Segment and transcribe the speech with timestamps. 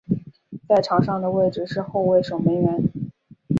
[0.67, 2.81] 在场上的位置是后卫守门员。